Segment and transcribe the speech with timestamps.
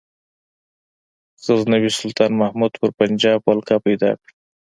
[1.43, 4.31] غزنوي سلطان محمود پر پنجاب ولکه پیدا کړه.